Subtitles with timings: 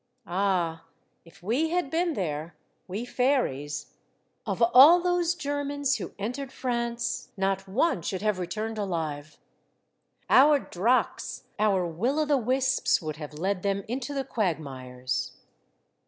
[0.25, 0.83] Ah!
[1.25, 2.55] if we had been there,
[2.87, 3.93] we fairies,
[4.47, 9.37] of all those Germans who entered France, not one should have returned alive.
[10.27, 15.33] Our draks^ our will o' the wisps would have led them into the quagmires.